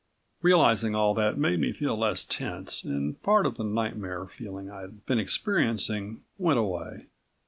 [0.41, 5.05] Realizing all that made me feel less tense and part of the nightmare feeling I'd
[5.05, 7.05] been experiencing went away.